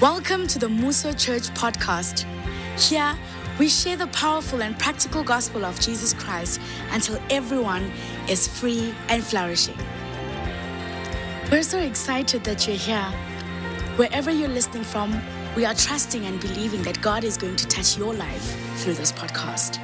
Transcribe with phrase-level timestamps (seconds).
[0.00, 2.24] Welcome to the Muso Church podcast.
[2.80, 3.14] Here,
[3.58, 6.58] we share the powerful and practical gospel of Jesus Christ
[6.92, 7.92] until everyone
[8.26, 9.76] is free and flourishing.
[11.52, 13.12] We're so excited that you're here.
[13.96, 15.20] Wherever you're listening from,
[15.54, 19.12] we are trusting and believing that God is going to touch your life through this
[19.12, 19.78] podcast.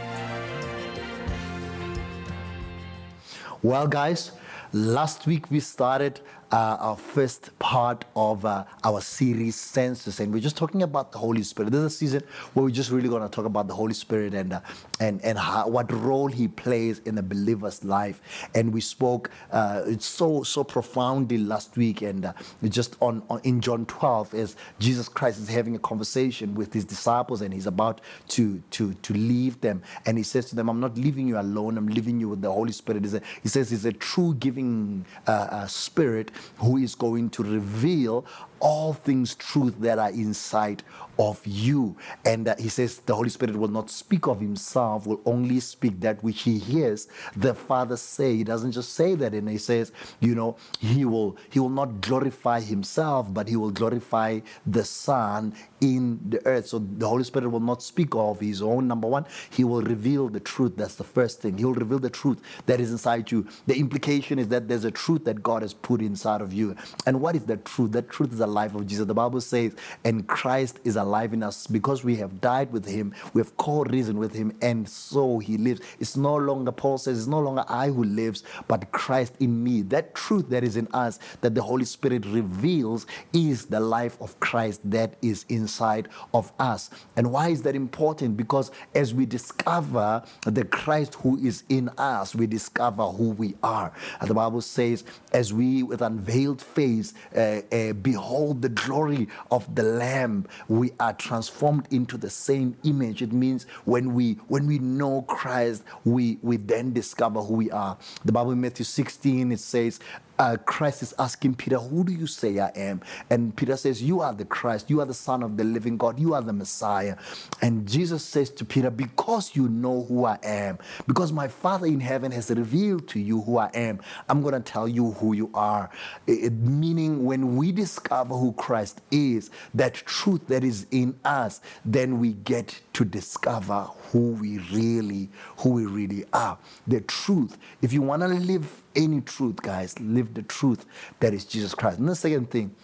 [3.63, 4.33] Well, guys,
[4.73, 6.23] last week we started
[6.53, 11.19] uh, our first part of uh, our series, Senses, and we're just talking about the
[11.19, 11.73] Holy Spirit.
[11.73, 12.23] This is a season
[12.55, 14.61] where we're just really going to talk about the Holy Spirit and uh,
[15.01, 18.21] and and how, what role He plays in a believer's life.
[18.55, 22.33] And we spoke uh, it's so so profoundly last week, and uh,
[22.69, 26.85] just on, on in John 12 as Jesus Christ is having a conversation with His
[26.85, 30.81] disciples, and He's about to to to leave them, and He says to them, "I'm
[30.81, 31.77] not leaving you alone.
[31.77, 35.67] I'm leaving you with the Holy Spirit." He, he says He's a true giving uh,
[35.67, 38.25] Spirit who is going to reveal
[38.61, 40.83] all things truth that are inside
[41.19, 41.97] of you.
[42.25, 46.01] And uh, he says the Holy Spirit will not speak of himself, will only speak
[46.01, 48.37] that which he hears the Father say.
[48.37, 52.01] He doesn't just say that, and he says, you know, he will he will not
[52.01, 56.69] glorify himself, but he will glorify the Son in the earth.
[56.69, 58.89] So the Holy Spirit will not speak of his own.
[58.89, 60.75] Number one, he will reveal the truth.
[60.77, 61.59] That's the first thing.
[61.59, 63.47] He will reveal the truth that is inside you.
[63.67, 66.77] The implication is that there's a truth that God has put inside of you.
[67.07, 67.93] And what is that truth?
[67.93, 69.07] That truth is the life of Jesus.
[69.07, 73.15] The Bible says, and Christ is alive in us because we have died with him,
[73.33, 75.81] we have co-risen with him, and so he lives.
[76.01, 79.83] It's no longer, Paul says, it's no longer I who lives, but Christ in me.
[79.83, 84.39] That truth that is in us, that the Holy Spirit reveals, is the life of
[84.41, 86.91] Christ that is inside of us.
[87.17, 88.37] And why is that important?
[88.37, 93.93] Because as we discover the Christ who is in us, we discover who we are.
[94.21, 99.73] And the Bible says, as we with unveiled face uh, uh, behold the glory of
[99.75, 103.23] the Lamb, we are transformed into the same image.
[103.23, 107.97] It means when we when we know Christ, we we then discover who we are.
[108.25, 110.01] The Bible in Matthew 16 it says,
[110.39, 113.01] uh, Christ is asking Peter, Who do you say I am?
[113.31, 114.91] And Peter says, You are the Christ.
[114.91, 116.19] You are the Son of the living God.
[116.19, 117.17] You are the Messiah.
[117.63, 122.01] And Jesus says to Peter, Because you know who I am, because my Father in
[122.01, 125.51] heaven has revealed to you who I am, I'm going to tell you who you
[125.55, 125.91] are.
[126.27, 132.21] It, meaning, when we discover who Christ is, that truth that is in us, then
[132.21, 135.29] we get to discover who we really,
[135.59, 136.59] who we really are.
[136.87, 137.59] The truth.
[137.83, 139.99] If you want to live any truth, guys.
[140.01, 140.87] Live the truth
[141.21, 141.99] that is Jesus Christ.
[141.99, 142.75] And the second thing,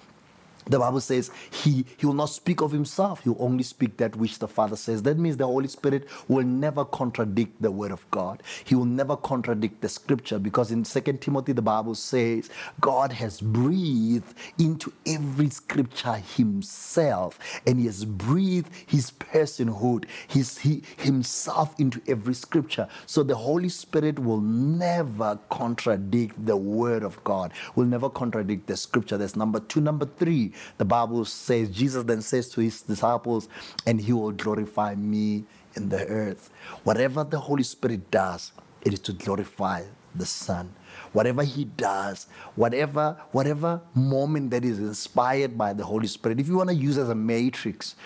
[0.66, 3.22] the Bible says he, he will not speak of himself.
[3.22, 5.02] He will only speak that which the Father says.
[5.02, 8.42] That means the Holy Spirit will never contradict the Word of God.
[8.64, 12.50] He will never contradict the Scripture because in 2 Timothy, the Bible says
[12.80, 20.82] God has breathed into every Scripture Himself and He has breathed His personhood, his, he,
[20.96, 22.88] Himself into every Scripture.
[23.06, 28.76] So the Holy Spirit will never contradict the Word of God, will never contradict the
[28.76, 29.18] Scripture.
[29.18, 29.80] That's number two.
[29.80, 33.48] Number three, the Bible says, Jesus then says to his disciples,
[33.86, 35.44] and he will glorify me
[35.76, 36.50] in the earth.
[36.84, 38.52] Whatever the Holy Spirit does,
[38.82, 39.82] it is to glorify
[40.14, 40.72] the Son.
[41.12, 46.56] Whatever he does, whatever whatever moment that is inspired by the Holy Spirit, if you
[46.56, 47.96] want to use as a matrix,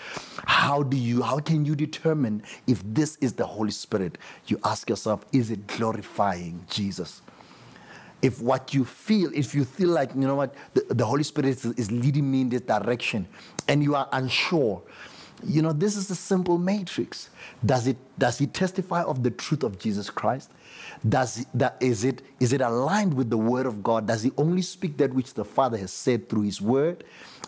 [0.45, 4.17] how do you how can you determine if this is the Holy Spirit?
[4.47, 7.21] You ask yourself, is it glorifying Jesus?
[8.21, 11.49] If what you feel, if you feel like, you know what, the, the Holy Spirit
[11.49, 13.27] is, is leading me in this direction
[13.67, 14.81] and you are unsure,
[15.45, 17.29] you know, this is a simple matrix.
[17.65, 20.51] Does it does it testify of the truth of Jesus Christ?
[21.07, 24.07] Does that is it is it aligned with the word of God?
[24.07, 27.03] Does he only speak that which the Father has said through his word?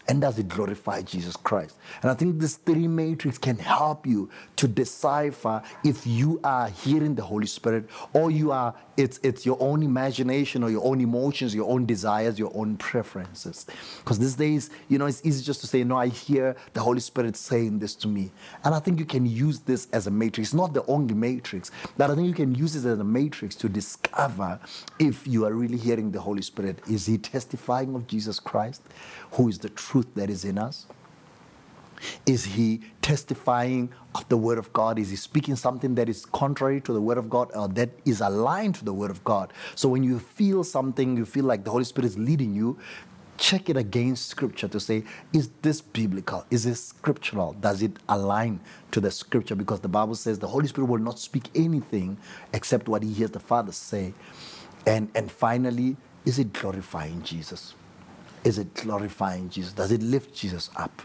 [0.08, 1.78] And does it glorify Jesus Christ?
[2.02, 7.14] And I think this three matrix can help you to decipher if you are hearing
[7.14, 11.56] the Holy Spirit or you are it's it's your own imagination or your own emotions,
[11.56, 13.66] your own desires, your own preferences.
[14.00, 17.00] Because these days, you know, it's easy just to say, No, I hear the Holy
[17.00, 18.32] Spirit saying this to me.
[18.64, 22.10] And I think you can use this as a matrix, not the only matrix, but
[22.10, 24.60] I think you can use this as a matrix to discover
[24.98, 26.80] if you are really hearing the Holy Spirit.
[26.90, 28.82] Is he testifying of Jesus Christ,
[29.32, 30.86] who is the truth that is in us?
[32.26, 35.00] Is he testifying of the Word of God?
[35.00, 38.22] Is he speaking something that is contrary to the Word of God or that is
[38.22, 39.52] aligned to the Word of God?
[39.76, 42.78] So when you feel something, you feel like the Holy Spirit is leading you,
[43.40, 45.04] check it against Scripture to say,
[45.34, 46.46] is this biblical?
[46.52, 47.54] Is this scriptural?
[47.54, 48.60] Does it align
[48.92, 49.56] to the Scripture?
[49.56, 52.18] Because the Bible says the Holy Spirit will not speak anything
[52.54, 54.14] except what he hears the Father say.
[54.86, 55.96] And, and finally,
[56.26, 57.74] is it glorifying Jesus?
[58.44, 59.74] Is it glorifying Jesus?
[59.74, 61.02] Does it lift Jesus up?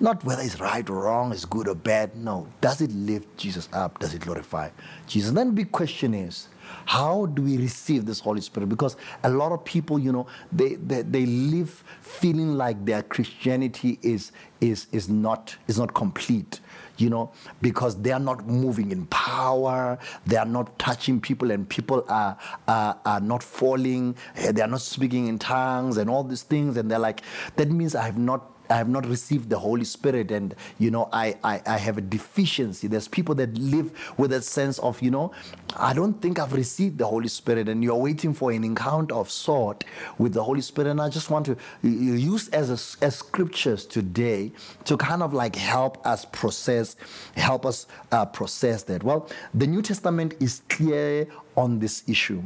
[0.00, 2.16] not whether it's right or wrong, it's good or bad.
[2.16, 2.46] No.
[2.60, 3.98] Does it lift Jesus up?
[3.98, 4.70] Does it glorify
[5.06, 5.32] Jesus?
[5.32, 6.48] Then the big question is,
[6.86, 8.68] how do we receive this Holy Spirit?
[8.68, 13.98] Because a lot of people, you know, they, they, they live feeling like their Christianity
[14.02, 16.60] is, is, is, not, is not complete
[16.98, 17.30] you know,
[17.62, 22.36] because they are not moving in power, they are not touching people, and people are,
[22.66, 24.16] are, are not falling,
[24.50, 26.76] they are not speaking in tongues, and all these things.
[26.76, 27.22] And they're like,
[27.56, 31.08] that means I have not I have not received the Holy Spirit, and you know,
[31.12, 32.86] I, I, I have a deficiency.
[32.86, 35.32] There's people that live with a sense of, you know,
[35.76, 39.30] I don't think I've received the Holy Spirit, and you're waiting for an encounter of
[39.30, 39.84] sort
[40.18, 40.90] with the Holy Spirit.
[40.90, 44.52] And I just want to use as a, as scriptures today
[44.84, 46.96] to kind of like help us process,
[47.36, 49.02] help us uh, process that.
[49.02, 51.26] Well, the New Testament is clear
[51.56, 52.42] on this issue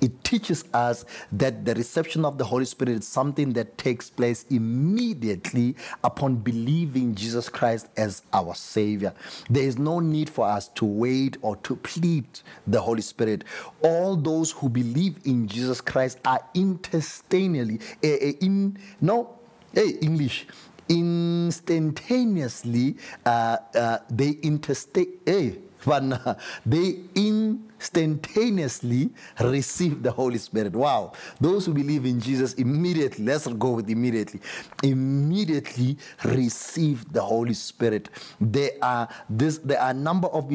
[0.00, 4.44] it teaches us that the reception of the Holy Spirit is something that takes place
[4.50, 9.12] immediately upon believing Jesus Christ as our Savior.
[9.48, 12.24] There is no need for us to wait or to plead
[12.66, 13.44] the Holy Spirit.
[13.82, 18.08] All those who believe in Jesus Christ are instantaneously, uh,
[18.40, 19.38] in no,
[19.72, 20.46] hey, English,
[20.88, 25.58] instantaneously, uh, uh, they interstate, hey,
[26.66, 29.10] they in instantaneously
[29.40, 30.74] receive the Holy Spirit.
[30.74, 31.12] Wow.
[31.40, 34.40] Those who believe in Jesus immediately, let's go with immediately,
[34.82, 38.10] immediately receive the Holy Spirit.
[38.40, 40.50] There are this there are a number of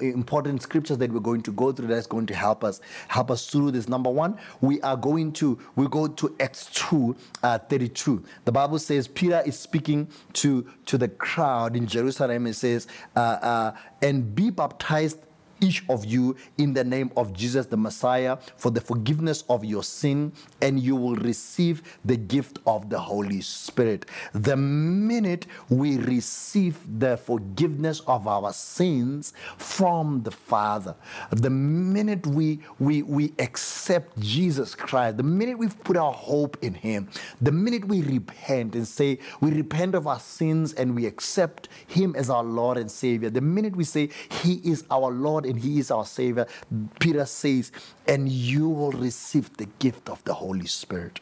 [0.00, 3.48] important scriptures that we're going to go through that's going to help us help us
[3.48, 3.88] through this.
[3.88, 8.24] Number one, we are going to we go to Acts 2 uh, 32.
[8.44, 12.46] The Bible says Peter is speaking to to the crowd in Jerusalem.
[12.46, 15.18] and says, uh, uh, and be baptized
[15.60, 19.82] each of you in the name of Jesus the Messiah for the forgiveness of your
[19.82, 24.06] sin, and you will receive the gift of the Holy Spirit.
[24.32, 30.94] The minute we receive the forgiveness of our sins from the Father,
[31.30, 36.74] the minute we, we, we accept Jesus Christ, the minute we've put our hope in
[36.74, 37.08] Him,
[37.40, 42.14] the minute we repent and say, we repent of our sins and we accept Him
[42.16, 44.10] as our Lord and Savior, the minute we say,
[44.42, 46.46] He is our Lord and He is our Savior,
[47.00, 47.72] Peter says,
[48.06, 51.20] and you will receive the gift of the Holy Spirit.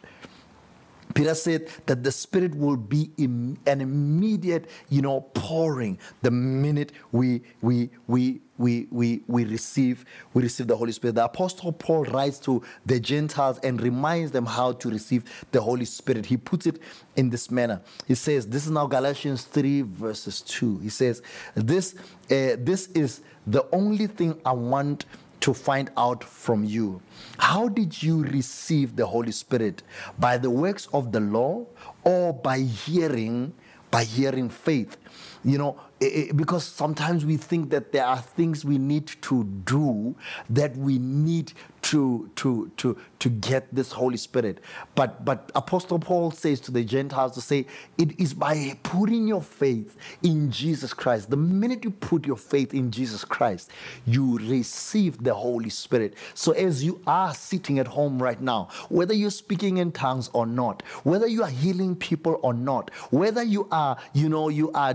[1.15, 7.43] Peter said that the Spirit will be an immediate, you know, pouring the minute we
[7.63, 11.15] we we we we we receive we receive the Holy Spirit.
[11.15, 15.85] The Apostle Paul writes to the Gentiles and reminds them how to receive the Holy
[15.85, 16.27] Spirit.
[16.27, 16.81] He puts it
[17.17, 17.81] in this manner.
[18.07, 20.79] He says, "This is now Galatians three verses two.
[20.79, 21.23] He says,
[21.55, 21.95] "This
[22.31, 25.07] uh, this is the only thing I want."
[25.44, 27.02] To find out from you.
[27.37, 29.82] How did you receive the Holy Spirit?
[30.19, 31.67] By the works of the law
[32.02, 33.52] or by hearing,
[33.91, 34.96] by hearing faith?
[35.44, 40.14] You know, because sometimes we think that there are things we need to do
[40.50, 41.52] that we need
[41.82, 44.58] to to to to get this Holy Spirit.
[44.94, 47.67] But but Apostle Paul says to the Gentiles to say
[47.99, 51.31] it is by putting your faith in Jesus Christ.
[51.31, 53.70] The minute you put your faith in Jesus Christ,
[54.06, 56.14] you receive the Holy Spirit.
[56.35, 60.46] So as you are sitting at home right now, whether you're speaking in tongues or
[60.46, 64.94] not, whether you are healing people or not, whether you are, you know, you are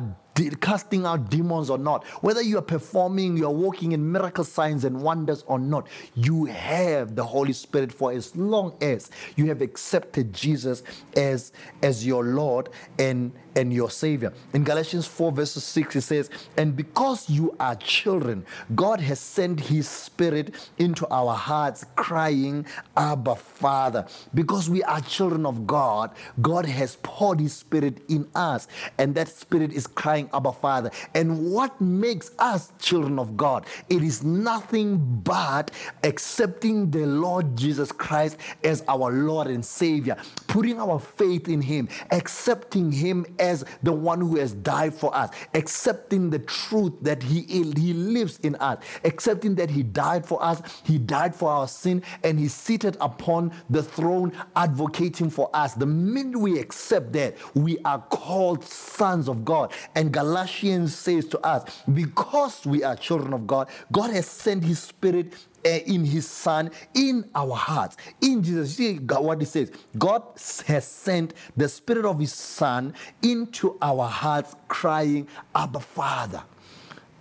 [0.62, 4.84] casting out demons or not, whether you are performing, you are walking in miracle signs
[4.84, 9.62] and wonders or not, you have the Holy Spirit for as long as you have
[9.62, 10.84] accepted Jesus
[11.16, 14.34] as, as your Lord and, and your Savior.
[14.54, 19.60] In Galatians 4, verses 6, it says, And because you are children, God has sent
[19.60, 22.66] His Spirit into our hearts, crying,
[22.96, 24.08] Abba, Father.
[24.34, 28.68] Because we are children of God, God has poured His Spirit in us,
[28.98, 30.92] and that Spirit is crying, Abba, Father.
[31.14, 33.66] And what makes us children of God?
[33.90, 35.72] It is nothing but
[36.04, 40.18] accepting the Lord Jesus Christ as our Lord and Savior,
[40.50, 45.30] putting our faith in Him, accepting Him as the one who has died for us,
[45.54, 50.62] accepting the truth that He, he lives in us, accepting that He died for us,
[50.84, 55.76] He died for our sin, and He's seated upon the throne advocating for us.
[55.76, 59.72] The minute we accept that, we are called sons of God.
[59.96, 64.80] And Galatians says to us, because we are children of God, God has sent His
[64.80, 65.34] Spirit
[65.66, 70.24] eh, in his son in our hearts in jesus see what he says god
[70.68, 76.44] has sent the spirit of his son into our hearts crying abba father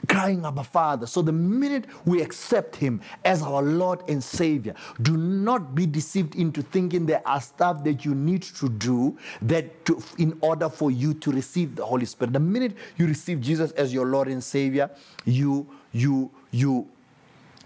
[0.08, 1.06] crying, Abba Father.
[1.06, 6.34] So the minute we accept Him as our Lord and Savior, do not be deceived
[6.34, 10.90] into thinking there are stuff that you need to do that to, in order for
[10.90, 12.32] you to receive the Holy Spirit.
[12.32, 14.90] The minute you receive Jesus as your Lord and Savior,
[15.24, 16.88] you you you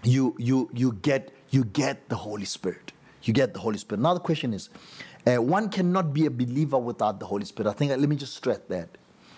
[0.03, 2.91] you you you get you get the Holy Spirit.
[3.23, 4.01] You get the Holy Spirit.
[4.01, 4.69] Now the question is,
[5.25, 7.69] uh, one cannot be a believer without the Holy Spirit.
[7.69, 8.89] I think let me just stress that.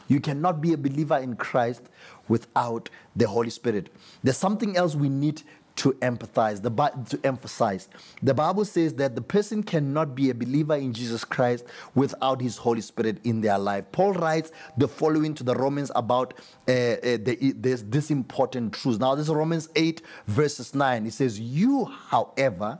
[0.07, 1.81] You cannot be a believer in Christ
[2.27, 3.89] without the Holy Spirit.
[4.23, 5.43] There's something else we need
[5.77, 6.69] to empathize, the,
[7.09, 7.89] to emphasize.
[8.23, 11.65] The Bible says that the person cannot be a believer in Jesus Christ
[11.95, 13.85] without His Holy Spirit in their life.
[13.91, 16.33] Paul writes the following to the Romans about
[16.67, 18.99] uh, uh, the, this, this important truth.
[18.99, 21.05] Now, this is Romans 8, verses 9.
[21.05, 22.79] It says, You, however,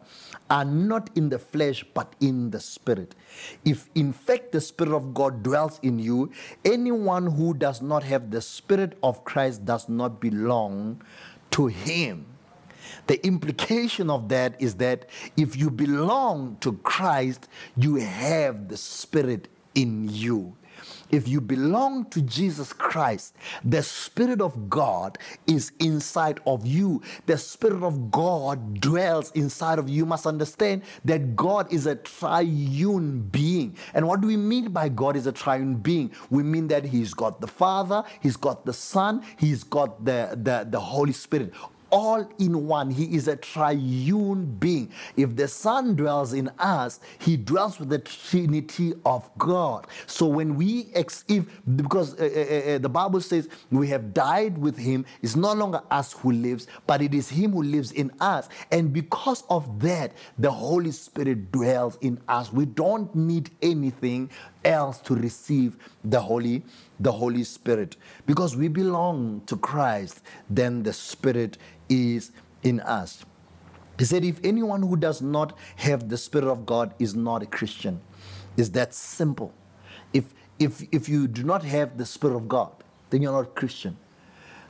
[0.49, 3.15] are not in the flesh, but in the Spirit.
[3.65, 6.31] If in fact the Spirit of God dwells in you,
[6.63, 11.01] anyone who does not have the Spirit of Christ does not belong
[11.51, 12.25] to Him.
[13.07, 15.05] The implication of that is that
[15.37, 20.55] if you belong to Christ, you have the Spirit in you.
[21.11, 27.01] If you belong to Jesus Christ, the Spirit of God is inside of you.
[27.25, 29.97] The Spirit of God dwells inside of you.
[29.97, 33.75] You must understand that God is a triune being.
[33.93, 36.11] And what do we mean by God is a triune being?
[36.29, 40.67] We mean that He's got the Father, He's got the Son, He's got the, the,
[40.69, 41.53] the Holy Spirit
[41.89, 42.91] all in one.
[42.91, 44.91] He is a triune being.
[45.15, 49.87] If the Son dwells in us, He dwells with the Trinity of God.
[50.07, 54.57] So when we, ex- if because uh, uh, uh, the Bible says we have died
[54.57, 58.11] with Him, it's no longer us who lives, but it is Him who lives in
[58.19, 58.49] us.
[58.71, 62.51] And because of that, the Holy Spirit dwells in us.
[62.51, 64.29] We don't need anything
[64.63, 66.63] else to receive the Holy
[66.99, 67.97] the Holy Spirit.
[68.25, 71.57] Because we belong to Christ, then the Spirit
[71.89, 72.31] is
[72.63, 73.25] in us.
[73.97, 77.45] He said, If anyone who does not have the Spirit of God is not a
[77.45, 78.01] Christian,
[78.57, 79.53] is that simple.
[80.13, 82.71] If, if, if you do not have the Spirit of God,
[83.09, 83.97] then you're not a Christian.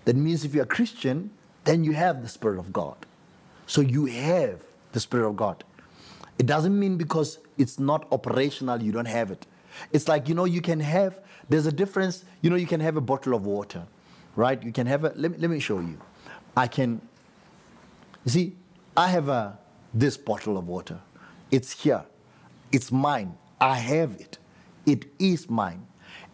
[0.05, 1.32] That means if you're a Christian,
[1.63, 2.98] then you have the Spirit of God.
[3.65, 5.63] So you have the Spirit of God.
[6.38, 9.46] It doesn't mean because it's not operational, you don't have it.
[9.92, 12.98] It's like, you know, you can have, there's a difference, you know, you can have
[12.98, 13.86] a bottle of water,
[14.36, 14.62] right?
[14.62, 15.98] You can have a, let me, let me show you.
[16.56, 17.01] I can,
[18.25, 18.56] you see,
[18.96, 19.58] I have a,
[19.94, 21.00] this bottle of water.
[21.51, 22.04] It's here.
[22.72, 23.38] It's mine.
[23.62, 24.38] I have it.
[24.86, 25.86] It is mine.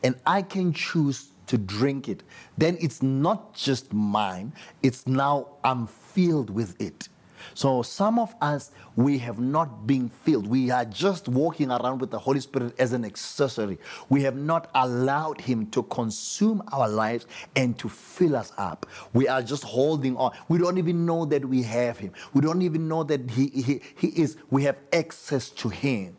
[0.04, 2.24] And I can choose to drink it.
[2.58, 7.10] Then it's not just mine, it's now I'm filled with it.
[7.54, 10.48] So some of us, we have not been filled.
[10.48, 13.78] We are just walking around with the Holy Spirit as an accessory.
[14.10, 18.86] We have not allowed Him to consume our lives and to fill us up.
[19.14, 20.32] We are just holding on.
[20.48, 22.14] We don't even know that we have Him.
[22.34, 26.16] We don't even know that He, he, he is, we have access to Him.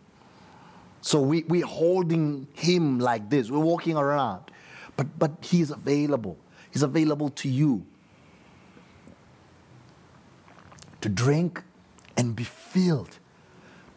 [1.00, 3.50] So we, we're holding Him like this.
[3.50, 4.50] We're walking around.
[4.96, 6.38] But, but He's available.
[6.70, 7.86] He's available to you
[11.02, 11.62] to drink
[12.16, 13.18] and be filled.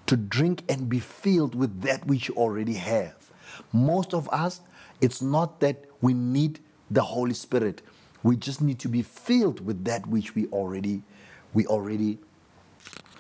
[0.08, 3.32] To drink and be filled with that which you already have.
[3.72, 4.62] Most of us,
[5.02, 6.60] it's not that we need
[6.92, 7.82] the Holy Spirit.
[8.24, 11.04] We just need to be filled with that which we already,
[11.54, 12.20] we already,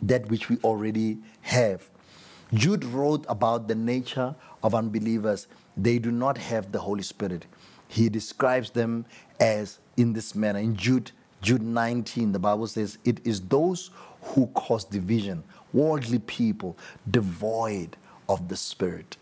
[0.01, 1.89] that which we already have.
[2.53, 5.47] Jude wrote about the nature of unbelievers.
[5.77, 7.45] They do not have the Holy Spirit.
[7.87, 9.05] He describes them
[9.39, 10.59] as in this manner.
[10.59, 11.11] In Jude
[11.45, 13.91] Jude 19, the Bible says, It is those
[14.23, 16.75] who cause division, worldly people,
[17.11, 17.97] devoid
[18.27, 19.17] of the Spirit.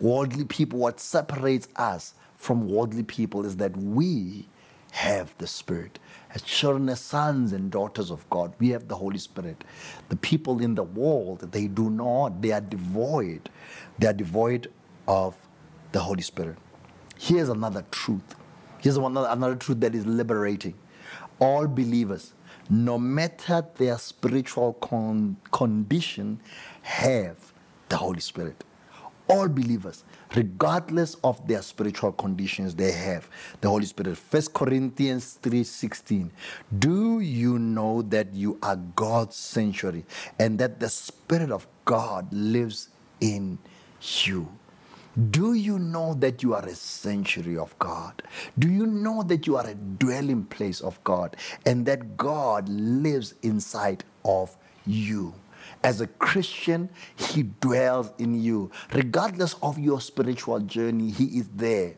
[0.00, 4.46] Worldly people, what separates us from worldly people is that we
[4.92, 5.98] have the Spirit.
[6.36, 9.64] As children, as sons and daughters of God, we have the Holy Spirit.
[10.10, 13.50] The people in the world, they do not, they are devoid.
[13.98, 14.70] They are devoid
[15.08, 15.34] of
[15.90, 16.58] the Holy Spirit.
[17.18, 18.36] Here's another truth.
[18.78, 20.74] Here's another, another truth that is liberating
[21.38, 22.32] all believers,
[22.70, 26.40] no matter their spiritual con- condition,
[26.82, 27.52] have
[27.88, 28.64] the Holy Spirit.
[29.26, 30.04] All believers,
[30.36, 33.28] regardless of their spiritual conditions, they have
[33.60, 34.18] the Holy Spirit.
[34.18, 36.30] 1 Corinthians 3:16.
[36.78, 40.04] Do you know that you are God's sanctuary
[40.38, 42.88] and that the Spirit of God lives
[43.20, 43.58] in
[44.00, 44.48] you?
[45.30, 48.22] Do you know that you are a sanctuary of God?
[48.58, 53.34] Do you know that you are a dwelling place of God and that God lives
[53.42, 54.56] inside of
[54.86, 55.34] you?
[55.84, 58.70] As a Christian, He dwells in you.
[58.92, 61.94] Regardless of your spiritual journey, He is there.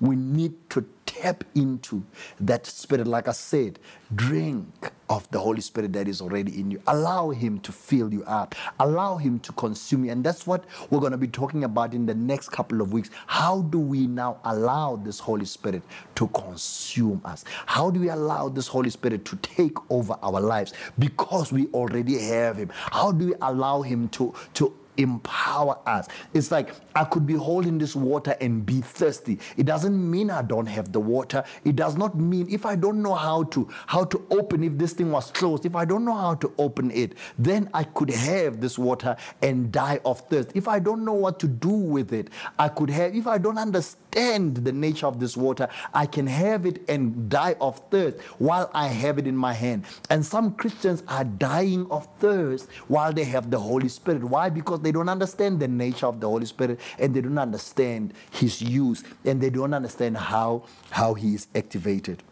[0.00, 0.86] We need to
[1.20, 2.02] tap into
[2.40, 3.06] that spirit.
[3.06, 3.78] Like I said,
[4.14, 4.66] drink
[5.08, 6.82] of the Holy Spirit that is already in you.
[6.86, 8.54] Allow Him to fill you up.
[8.80, 10.12] Allow Him to consume you.
[10.12, 13.10] And that's what we're going to be talking about in the next couple of weeks.
[13.26, 15.82] How do we now allow this Holy Spirit
[16.16, 17.44] to consume us?
[17.66, 22.18] How do we allow this Holy Spirit to take over our lives because we already
[22.18, 22.70] have Him?
[22.74, 26.08] How do we allow Him to, to empower us.
[26.32, 29.38] It's like I could be holding this water and be thirsty.
[29.56, 31.44] It doesn't mean I don't have the water.
[31.64, 34.92] It does not mean if I don't know how to how to open if this
[34.92, 38.60] thing was closed, if I don't know how to open it, then I could have
[38.60, 40.50] this water and die of thirst.
[40.54, 43.58] If I don't know what to do with it, I could have if I don't
[43.58, 48.70] understand the nature of this water, I can have it and die of thirst while
[48.74, 49.84] I have it in my hand.
[50.10, 54.24] And some Christians are dying of thirst while they have the Holy Spirit.
[54.24, 54.48] Why?
[54.48, 58.62] Because they don't understand the nature of the Holy Spirit and they don't understand his
[58.62, 62.22] use and they don't understand how, how he is activated.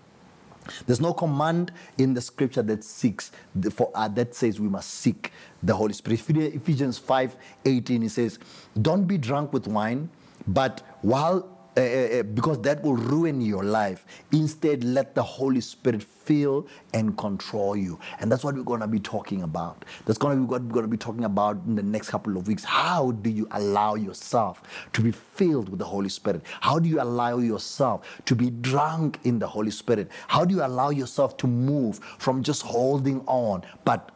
[0.87, 3.33] There's no command in the scripture that seeks
[3.73, 6.21] for uh, that says we must seek the Holy Spirit.
[6.55, 8.39] Ephesians 5 18, it says,
[8.81, 10.09] Don't be drunk with wine,
[10.47, 14.05] but while uh, because that will ruin your life.
[14.33, 17.99] Instead, let the Holy Spirit fill and control you.
[18.21, 19.85] And that's what we're going to be talking about.
[20.07, 22.37] That's going to be what we're going to be talking about in the next couple
[22.37, 22.65] of weeks.
[22.65, 24.63] How do you allow yourself
[24.93, 26.43] to be filled with the Holy Spirit?
[26.61, 30.11] How do you allow yourself to be drunk in the Holy Spirit?
[30.29, 34.11] How do you allow yourself to move from just holding on, but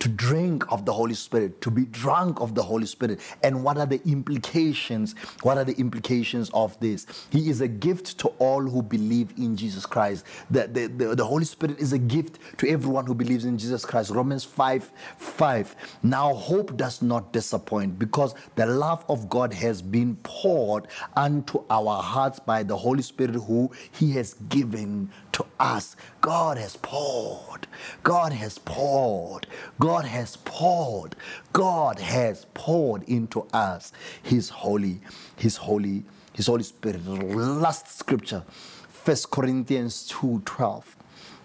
[0.00, 3.20] to drink of the Holy Spirit, to be drunk of the Holy Spirit.
[3.42, 5.14] And what are the implications?
[5.42, 7.06] What are the implications of this?
[7.30, 10.24] He is a gift to all who believe in Jesus Christ.
[10.50, 13.84] The, the, the, the Holy Spirit is a gift to everyone who believes in Jesus
[13.84, 14.10] Christ.
[14.10, 15.76] Romans 5 5.
[16.02, 22.02] Now, hope does not disappoint because the love of God has been poured unto our
[22.02, 25.94] hearts by the Holy Spirit who He has given to us.
[26.20, 27.68] God has poured.
[28.02, 29.46] God has poured.
[29.78, 31.14] God has poured.
[31.52, 33.92] God has poured into us
[34.24, 35.00] His holy,
[35.36, 36.02] His holy,
[36.32, 37.06] His Holy Spirit.
[37.06, 38.42] Last scripture,
[38.88, 40.96] First Corinthians 2 12.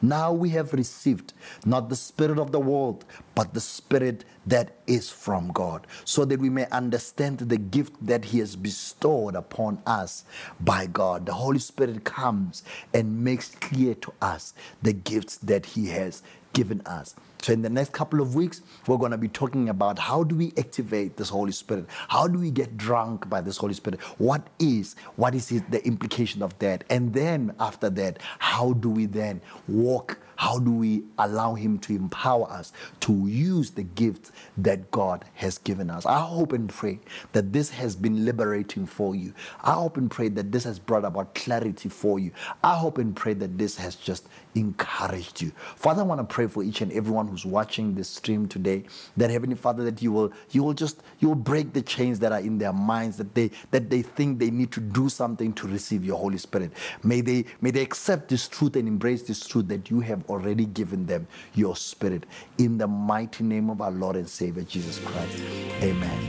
[0.03, 1.33] Now we have received
[1.65, 6.41] not the Spirit of the world, but the Spirit that is from God, so that
[6.41, 10.25] we may understand the gift that He has bestowed upon us
[10.61, 11.25] by God.
[11.25, 12.63] The Holy Spirit comes
[12.93, 17.15] and makes clear to us the gifts that He has given us.
[17.43, 20.33] So, in the next couple of weeks, we're going to be talking about how do
[20.33, 21.87] we activate this Holy Spirit?
[22.07, 23.99] How do we get drunk by this Holy Spirit?
[24.17, 26.85] What is what is the implication of that?
[26.89, 30.19] And then after that, how do we then walk?
[30.43, 35.57] How do we allow Him to empower us to use the gifts that God has
[35.57, 36.05] given us?
[36.05, 36.99] I hope and pray
[37.31, 39.33] that this has been liberating for you.
[39.63, 42.31] I hope and pray that this has brought about clarity for you.
[42.61, 45.53] I hope and pray that this has just encouraged you.
[45.77, 48.83] Father, I want to pray for each and everyone who's watching this stream today,
[49.15, 52.33] that Heavenly Father, that you will you will just you will break the chains that
[52.33, 55.67] are in their minds, that they that they think they need to do something to
[55.67, 56.73] receive your Holy Spirit.
[57.01, 60.65] May they may they accept this truth and embrace this truth that you have already
[60.65, 62.25] given them your spirit.
[62.57, 65.41] In the mighty name of our Lord and Savior Jesus Christ.
[65.81, 66.19] Amen.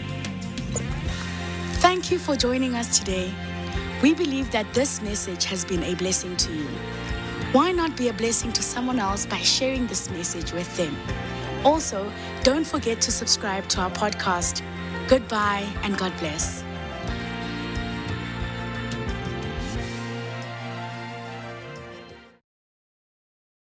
[1.80, 3.32] Thank you for joining us today.
[4.02, 6.68] We believe that this message has been a blessing to you.
[7.52, 10.96] Why not be a blessing to someone else by sharing this message with them?
[11.64, 12.10] Also,
[12.42, 14.62] don't forget to subscribe to our podcast.
[15.08, 16.64] Goodbye and God bless.